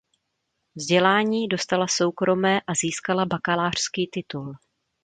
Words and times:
Vzdělání 0.75 1.47
dostala 1.47 1.85
soukromé 1.89 2.61
a 2.61 2.73
získala 2.81 3.25
bakalářský 3.25 4.07
titul. 4.13 4.53